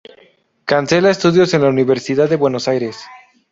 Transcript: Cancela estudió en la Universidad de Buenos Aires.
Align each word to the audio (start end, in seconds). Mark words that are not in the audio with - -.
Cancela 0.65 1.11
estudió 1.11 1.43
en 1.43 1.61
la 1.61 1.69
Universidad 1.69 2.27
de 2.27 2.35
Buenos 2.35 2.67
Aires. 2.67 2.97